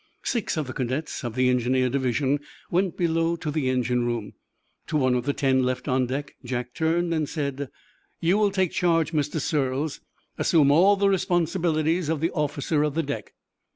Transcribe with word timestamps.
Six 0.23 0.57
of 0.57 0.65
the 0.65 0.73
cadets, 0.73 1.23
of 1.23 1.35
the 1.35 1.47
engineer 1.47 1.87
division, 1.87 2.39
went 2.71 2.97
below 2.97 3.35
to 3.35 3.51
the 3.51 3.69
engine 3.69 4.03
room. 4.03 4.33
To 4.87 4.97
one 4.97 5.13
of 5.13 5.25
the 5.25 5.33
ten 5.33 5.61
left 5.61 5.87
on 5.87 6.07
deck 6.07 6.33
Jack 6.43 6.73
turned 6.73 7.13
and 7.13 7.29
said: 7.29 7.69
"You 8.19 8.39
will 8.39 8.49
take 8.49 8.71
charge, 8.71 9.11
Mr. 9.11 9.39
Surles. 9.39 9.99
Assume 10.39 10.71
all 10.71 10.95
the 10.95 11.07
responsibilities 11.07 12.09
of 12.09 12.19
the 12.19 12.31
officer 12.31 12.81
of 12.81 12.95
the 12.95 13.03
deck." 13.03 13.35